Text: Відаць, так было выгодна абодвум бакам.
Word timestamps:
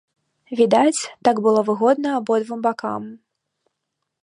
Відаць, 0.59 1.01
так 1.29 1.35
было 1.47 1.61
выгодна 1.69 2.09
абодвум 2.21 2.59
бакам. 2.67 3.03